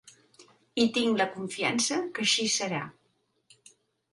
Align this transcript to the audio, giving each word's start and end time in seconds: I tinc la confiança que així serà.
I 0.83 0.85
tinc 0.95 1.19
la 1.21 1.27
confiança 1.35 1.99
que 2.17 2.25
així 2.27 2.49
serà. 2.57 2.81